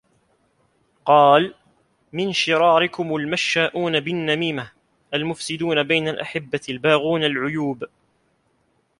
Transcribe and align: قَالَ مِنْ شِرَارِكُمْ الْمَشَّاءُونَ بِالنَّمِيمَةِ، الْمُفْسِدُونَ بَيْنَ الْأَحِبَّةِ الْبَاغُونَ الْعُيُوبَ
قَالَ 1.05 1.55
مِنْ 2.13 2.33
شِرَارِكُمْ 2.33 3.15
الْمَشَّاءُونَ 3.15 3.99
بِالنَّمِيمَةِ، 3.99 4.71
الْمُفْسِدُونَ 5.13 5.83
بَيْنَ 5.83 6.07
الْأَحِبَّةِ 6.07 6.61
الْبَاغُونَ 6.69 7.23
الْعُيُوبَ 7.23 7.85